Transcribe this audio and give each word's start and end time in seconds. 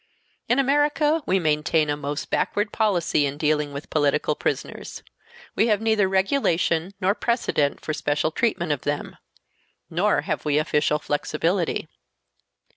In 0.49 0.57
America 0.57 1.21
we 1.27 1.37
maintain 1.37 1.87
a 1.91 1.95
most 1.95 2.31
backward 2.31 2.71
policy 2.73 3.27
in 3.27 3.37
dealing 3.37 3.71
with 3.71 3.91
political 3.91 4.33
prisoners. 4.33 5.03
We 5.55 5.67
have 5.67 5.79
neither 5.79 6.07
regulation 6.09 6.95
nor 6.99 7.13
precedent 7.13 7.79
for 7.81 7.93
special 7.93 8.31
treatment 8.31 8.71
of 8.71 8.81
them. 8.81 9.17
Nor 9.91 10.21
have 10.21 10.43
we 10.43 10.57
official 10.57 10.97
flexibility. 10.97 11.87